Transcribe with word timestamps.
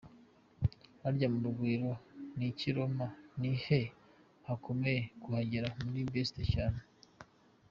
Harya 1.01 1.27
mu 1.33 1.39
Rugwiro 1.45 1.91
n’ikke 2.37 2.69
Roma 2.75 3.07
ni 3.39 3.51
he 3.63 3.81
hakomeye 4.47 4.99
kuhagera? 5.21 5.67
Muri 5.83 6.01
besta 6.13 6.41
cyane!. 6.53 6.79